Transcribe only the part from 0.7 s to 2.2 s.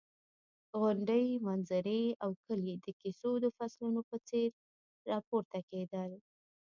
غونډۍ، منظرې